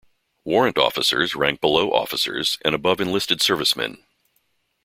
Warrant 0.45 0.79
officers 0.79 1.35
rank 1.35 1.61
below 1.61 1.91
officers 1.93 2.57
and 2.65 2.73
above 2.73 2.99
enlisted 2.99 3.39
servicemen. 3.39 4.03